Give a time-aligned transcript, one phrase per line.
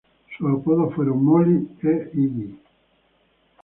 [0.35, 2.55] Sus apodos fueron "Molly" e "Iggy".